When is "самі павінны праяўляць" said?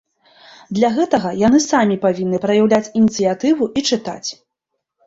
1.67-2.83